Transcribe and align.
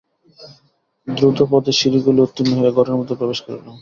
দ্রুতপদে 1.07 1.71
সিঁড়িগুলি 1.79 2.19
উত্তীর্ণ 2.21 2.51
হইয়া 2.57 2.75
ঘরের 2.77 2.97
মধ্যে 2.99 3.15
প্রবেশ 3.19 3.39
করিলাম। 3.43 3.65